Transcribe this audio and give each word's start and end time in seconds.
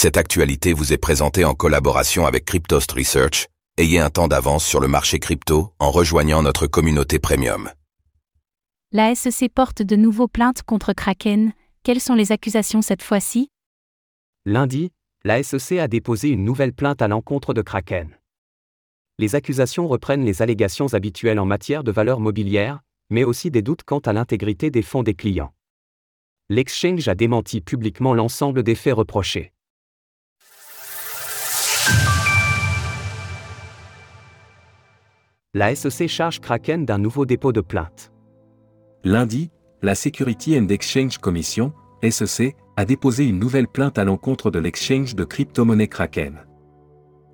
Cette 0.00 0.16
actualité 0.16 0.74
vous 0.74 0.92
est 0.92 0.96
présentée 0.96 1.44
en 1.44 1.54
collaboration 1.54 2.24
avec 2.24 2.44
Cryptost 2.44 2.92
Research. 2.92 3.48
Ayez 3.78 3.98
un 3.98 4.10
temps 4.10 4.28
d'avance 4.28 4.64
sur 4.64 4.78
le 4.78 4.86
marché 4.86 5.18
crypto 5.18 5.72
en 5.80 5.90
rejoignant 5.90 6.40
notre 6.40 6.68
communauté 6.68 7.18
premium. 7.18 7.68
La 8.92 9.12
SEC 9.16 9.52
porte 9.52 9.82
de 9.82 9.96
nouveaux 9.96 10.28
plaintes 10.28 10.62
contre 10.62 10.92
Kraken. 10.92 11.52
Quelles 11.82 11.98
sont 11.98 12.14
les 12.14 12.30
accusations 12.30 12.80
cette 12.80 13.02
fois-ci? 13.02 13.48
Lundi, 14.46 14.92
la 15.24 15.42
SEC 15.42 15.80
a 15.80 15.88
déposé 15.88 16.28
une 16.28 16.44
nouvelle 16.44 16.74
plainte 16.74 17.02
à 17.02 17.08
l'encontre 17.08 17.52
de 17.52 17.62
Kraken. 17.62 18.16
Les 19.18 19.34
accusations 19.34 19.88
reprennent 19.88 20.24
les 20.24 20.42
allégations 20.42 20.94
habituelles 20.94 21.40
en 21.40 21.44
matière 21.44 21.82
de 21.82 21.90
valeurs 21.90 22.20
mobilières, 22.20 22.78
mais 23.10 23.24
aussi 23.24 23.50
des 23.50 23.62
doutes 23.62 23.82
quant 23.82 23.98
à 23.98 24.12
l'intégrité 24.12 24.70
des 24.70 24.82
fonds 24.82 25.02
des 25.02 25.14
clients. 25.14 25.52
L'exchange 26.48 27.08
a 27.08 27.16
démenti 27.16 27.60
publiquement 27.60 28.14
l'ensemble 28.14 28.62
des 28.62 28.76
faits 28.76 28.94
reprochés. 28.94 29.50
La 35.54 35.74
SEC 35.74 36.08
charge 36.08 36.40
Kraken 36.40 36.84
d'un 36.84 36.98
nouveau 36.98 37.24
dépôt 37.24 37.52
de 37.52 37.62
plainte. 37.62 38.12
Lundi, 39.02 39.50
la 39.80 39.94
Security 39.94 40.58
and 40.58 40.68
Exchange 40.68 41.16
Commission, 41.16 41.72
SEC, 42.06 42.54
a 42.76 42.84
déposé 42.84 43.24
une 43.24 43.38
nouvelle 43.38 43.66
plainte 43.66 43.96
à 43.96 44.04
l'encontre 44.04 44.50
de 44.50 44.58
l'exchange 44.58 45.14
de 45.14 45.24
crypto-monnaie 45.24 45.88
Kraken. 45.88 46.44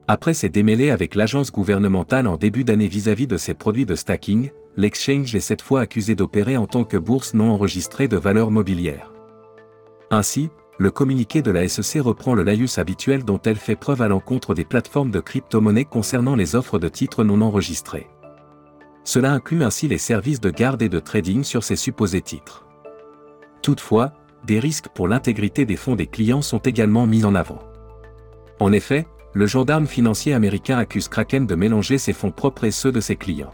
Après 0.06 0.32
ses 0.32 0.48
démêlés 0.48 0.90
avec 0.90 1.16
l'agence 1.16 1.50
gouvernementale 1.50 2.28
en 2.28 2.36
début 2.36 2.62
d'année 2.62 2.86
vis-à-vis 2.86 3.26
de 3.26 3.36
ses 3.36 3.54
produits 3.54 3.84
de 3.84 3.96
stacking, 3.96 4.52
l'exchange 4.76 5.34
est 5.34 5.40
cette 5.40 5.62
fois 5.62 5.80
accusé 5.80 6.14
d'opérer 6.14 6.56
en 6.56 6.68
tant 6.68 6.84
que 6.84 6.96
bourse 6.96 7.34
non 7.34 7.50
enregistrée 7.50 8.06
de 8.06 8.16
valeurs 8.16 8.52
mobilières. 8.52 9.12
Ainsi, 10.12 10.50
le 10.78 10.90
communiqué 10.90 11.40
de 11.40 11.52
la 11.52 11.68
SEC 11.68 12.02
reprend 12.02 12.34
le 12.34 12.42
laïus 12.42 12.78
habituel 12.78 13.24
dont 13.24 13.40
elle 13.44 13.56
fait 13.56 13.76
preuve 13.76 14.02
à 14.02 14.08
l'encontre 14.08 14.54
des 14.54 14.64
plateformes 14.64 15.12
de 15.12 15.20
crypto-monnaies 15.20 15.84
concernant 15.84 16.34
les 16.34 16.56
offres 16.56 16.80
de 16.80 16.88
titres 16.88 17.22
non 17.22 17.42
enregistrés. 17.42 18.08
Cela 19.04 19.32
inclut 19.32 19.62
ainsi 19.62 19.86
les 19.86 19.98
services 19.98 20.40
de 20.40 20.50
garde 20.50 20.82
et 20.82 20.88
de 20.88 20.98
trading 20.98 21.44
sur 21.44 21.62
ces 21.62 21.76
supposés 21.76 22.22
titres. 22.22 22.66
Toutefois, 23.62 24.12
des 24.44 24.58
risques 24.58 24.88
pour 24.88 25.08
l'intégrité 25.08 25.66
des 25.66 25.76
fonds 25.76 25.94
des 25.94 26.06
clients 26.06 26.42
sont 26.42 26.58
également 26.58 27.06
mis 27.06 27.24
en 27.24 27.34
avant. 27.34 27.60
En 28.60 28.72
effet, 28.72 29.06
le 29.34 29.46
gendarme 29.46 29.86
financier 29.86 30.32
américain 30.32 30.78
accuse 30.78 31.08
Kraken 31.08 31.46
de 31.46 31.54
mélanger 31.54 31.98
ses 31.98 32.12
fonds 32.12 32.30
propres 32.30 32.64
et 32.64 32.70
ceux 32.70 32.92
de 32.92 33.00
ses 33.00 33.16
clients. 33.16 33.52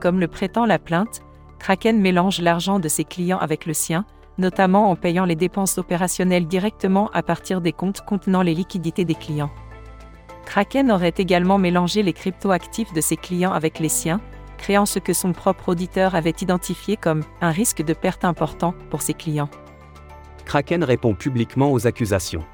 Comme 0.00 0.20
le 0.20 0.28
prétend 0.28 0.64
la 0.64 0.78
plainte, 0.78 1.20
Kraken 1.58 2.00
mélange 2.00 2.40
l'argent 2.40 2.78
de 2.78 2.88
ses 2.88 3.04
clients 3.04 3.38
avec 3.38 3.66
le 3.66 3.74
sien, 3.74 4.04
notamment 4.38 4.90
en 4.90 4.96
payant 4.96 5.24
les 5.24 5.34
dépenses 5.34 5.78
opérationnelles 5.78 6.46
directement 6.46 7.10
à 7.12 7.22
partir 7.22 7.60
des 7.60 7.72
comptes 7.72 8.02
contenant 8.02 8.42
les 8.42 8.54
liquidités 8.54 9.04
des 9.04 9.14
clients. 9.14 9.50
Kraken 10.44 10.92
aurait 10.92 11.14
également 11.16 11.58
mélangé 11.58 12.02
les 12.02 12.12
cryptoactifs 12.12 12.92
de 12.92 13.00
ses 13.00 13.16
clients 13.16 13.52
avec 13.52 13.80
les 13.80 13.88
siens, 13.88 14.20
créant 14.56 14.86
ce 14.86 14.98
que 14.98 15.12
son 15.12 15.32
propre 15.32 15.70
auditeur 15.70 16.14
avait 16.14 16.34
identifié 16.40 16.96
comme 16.96 17.22
un 17.40 17.50
risque 17.50 17.82
de 17.82 17.92
perte 17.92 18.24
important 18.24 18.74
pour 18.90 19.02
ses 19.02 19.14
clients. 19.14 19.50
Kraken 20.44 20.84
répond 20.84 21.14
publiquement 21.14 21.72
aux 21.72 21.86
accusations. 21.86 22.44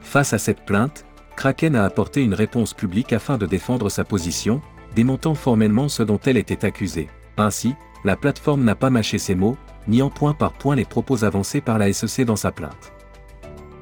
Face 0.00 0.32
à 0.32 0.38
cette 0.38 0.64
plainte, 0.64 1.04
Kraken 1.36 1.76
a 1.76 1.84
apporté 1.84 2.22
une 2.22 2.34
réponse 2.34 2.74
publique 2.74 3.12
afin 3.12 3.38
de 3.38 3.46
défendre 3.46 3.88
sa 3.88 4.04
position, 4.04 4.60
démontant 4.94 5.34
formellement 5.34 5.88
ce 5.88 6.02
dont 6.02 6.18
elle 6.24 6.36
était 6.36 6.64
accusée. 6.64 7.08
Ainsi, 7.36 7.74
la 8.04 8.16
plateforme 8.16 8.64
n'a 8.64 8.74
pas 8.74 8.90
mâché 8.90 9.18
ses 9.18 9.34
mots, 9.34 9.56
niant 9.88 10.10
point 10.10 10.32
par 10.32 10.52
point 10.52 10.74
les 10.74 10.84
propos 10.84 11.24
avancés 11.24 11.60
par 11.60 11.78
la 11.78 11.92
SEC 11.92 12.24
dans 12.24 12.36
sa 12.36 12.52
plainte. 12.52 12.92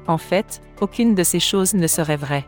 En 0.07 0.17
fait, 0.17 0.61
aucune 0.81 1.15
de 1.15 1.23
ces 1.23 1.39
choses 1.39 1.73
ne 1.73 1.87
serait 1.87 2.17
vraie. 2.17 2.45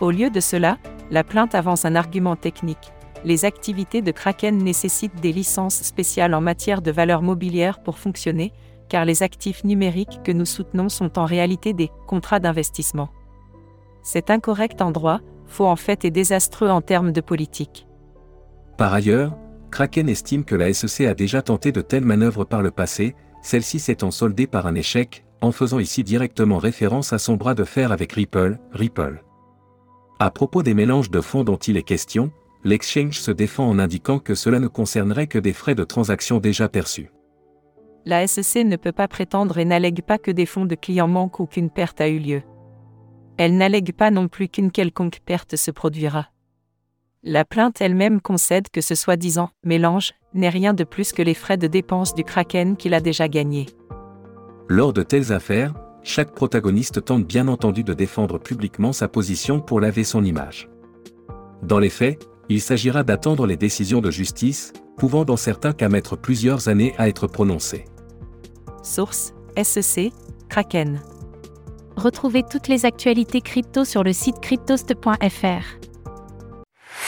Au 0.00 0.10
lieu 0.10 0.30
de 0.30 0.40
cela, 0.40 0.78
la 1.10 1.22
plainte 1.22 1.54
avance 1.54 1.84
un 1.84 1.94
argument 1.94 2.36
technique. 2.36 2.92
Les 3.26 3.44
activités 3.44 4.02
de 4.02 4.12
Kraken 4.12 4.56
nécessitent 4.56 5.20
des 5.20 5.32
licences 5.32 5.82
spéciales 5.82 6.32
en 6.32 6.40
matière 6.40 6.80
de 6.80 6.92
valeurs 6.92 7.22
mobilières 7.22 7.82
pour 7.82 7.98
fonctionner, 7.98 8.52
car 8.88 9.04
les 9.04 9.24
actifs 9.24 9.64
numériques 9.64 10.20
que 10.22 10.30
nous 10.30 10.44
soutenons 10.44 10.88
sont 10.88 11.18
en 11.18 11.24
réalité 11.24 11.72
des 11.72 11.90
contrats 12.06 12.38
d'investissement. 12.38 13.08
C'est 14.04 14.30
incorrect 14.30 14.80
en 14.80 14.92
droit, 14.92 15.18
faux 15.48 15.66
en 15.66 15.74
fait 15.74 16.04
et 16.04 16.12
désastreux 16.12 16.70
en 16.70 16.80
termes 16.82 17.10
de 17.10 17.20
politique. 17.20 17.88
Par 18.78 18.94
ailleurs, 18.94 19.36
Kraken 19.72 20.08
estime 20.08 20.44
que 20.44 20.54
la 20.54 20.72
SEC 20.72 21.08
a 21.08 21.14
déjà 21.14 21.42
tenté 21.42 21.72
de 21.72 21.80
telles 21.80 22.04
manœuvres 22.04 22.44
par 22.44 22.62
le 22.62 22.70
passé, 22.70 23.16
celle-ci 23.42 23.80
s'étant 23.80 24.12
soldée 24.12 24.46
par 24.46 24.68
un 24.68 24.76
échec, 24.76 25.24
en 25.40 25.50
faisant 25.50 25.80
ici 25.80 26.04
directement 26.04 26.58
référence 26.58 27.12
à 27.12 27.18
son 27.18 27.34
bras 27.34 27.54
de 27.54 27.64
fer 27.64 27.90
avec 27.90 28.12
Ripple, 28.12 28.60
Ripple. 28.70 29.24
À 30.20 30.30
propos 30.30 30.62
des 30.62 30.74
mélanges 30.74 31.10
de 31.10 31.20
fonds 31.20 31.42
dont 31.42 31.56
il 31.56 31.76
est 31.76 31.82
question, 31.82 32.30
l'exchange 32.66 33.20
se 33.20 33.30
défend 33.30 33.68
en 33.68 33.78
indiquant 33.78 34.18
que 34.18 34.34
cela 34.34 34.58
ne 34.58 34.66
concernerait 34.66 35.28
que 35.28 35.38
des 35.38 35.52
frais 35.52 35.76
de 35.76 35.84
transaction 35.84 36.38
déjà 36.38 36.68
perçus. 36.68 37.10
La 38.04 38.26
SEC 38.26 38.64
ne 38.66 38.76
peut 38.76 38.92
pas 38.92 39.08
prétendre 39.08 39.58
et 39.58 39.64
n'allègue 39.64 40.02
pas 40.02 40.18
que 40.18 40.32
des 40.32 40.46
fonds 40.46 40.66
de 40.66 40.74
clients 40.74 41.08
manquent 41.08 41.40
ou 41.40 41.46
qu'une 41.46 41.70
perte 41.70 42.00
a 42.00 42.08
eu 42.08 42.18
lieu. 42.18 42.42
Elle 43.38 43.56
n'allègue 43.56 43.92
pas 43.92 44.10
non 44.10 44.28
plus 44.28 44.48
qu'une 44.48 44.72
quelconque 44.72 45.20
perte 45.24 45.56
se 45.56 45.70
produira. 45.70 46.26
La 47.22 47.44
plainte 47.44 47.80
elle-même 47.80 48.20
concède 48.20 48.68
que 48.68 48.80
ce 48.80 48.94
soi-disant 48.94 49.50
mélange 49.64 50.12
n'est 50.34 50.48
rien 50.48 50.74
de 50.74 50.84
plus 50.84 51.12
que 51.12 51.22
les 51.22 51.34
frais 51.34 51.56
de 51.56 51.66
dépense 51.66 52.14
du 52.14 52.24
Kraken 52.24 52.76
qu'il 52.76 52.94
a 52.94 53.00
déjà 53.00 53.28
gagné. 53.28 53.66
Lors 54.68 54.92
de 54.92 55.02
telles 55.02 55.32
affaires, 55.32 55.74
chaque 56.02 56.34
protagoniste 56.34 57.04
tente 57.04 57.26
bien 57.26 57.48
entendu 57.48 57.84
de 57.84 57.94
défendre 57.94 58.38
publiquement 58.38 58.92
sa 58.92 59.08
position 59.08 59.60
pour 59.60 59.80
laver 59.80 60.04
son 60.04 60.24
image. 60.24 60.68
Dans 61.62 61.80
les 61.80 61.90
faits, 61.90 62.24
il 62.48 62.60
s'agira 62.60 63.02
d'attendre 63.02 63.46
les 63.46 63.56
décisions 63.56 64.00
de 64.00 64.10
justice, 64.10 64.72
pouvant 64.96 65.24
dans 65.24 65.36
certains 65.36 65.72
cas 65.72 65.88
mettre 65.88 66.16
plusieurs 66.16 66.68
années 66.68 66.94
à 66.98 67.08
être 67.08 67.26
prononcées. 67.26 67.84
Source 68.82 69.34
SEC 69.62 70.12
Kraken. 70.48 71.00
Retrouvez 71.96 72.42
toutes 72.42 72.68
les 72.68 72.84
actualités 72.84 73.40
crypto 73.40 73.84
sur 73.84 74.04
le 74.04 74.12
site 74.12 74.40
cryptost.fr. 74.40 75.86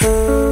Thank 0.01 0.29
you. 0.29 0.48